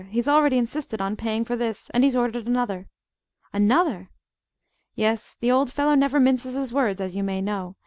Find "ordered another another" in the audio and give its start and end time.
2.15-4.09